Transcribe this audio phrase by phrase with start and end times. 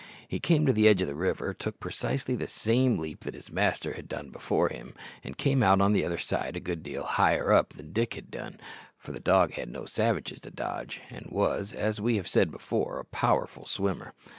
[0.27, 3.51] He came to the edge of the river, took precisely the same leap that his
[3.51, 7.03] master had done before him, and came out on the other side a good deal
[7.03, 8.59] higher up than Dick had done,
[8.97, 12.97] for the dog had no savages to dodge, and was, as we have said before,
[12.97, 14.13] a powerful swimmer.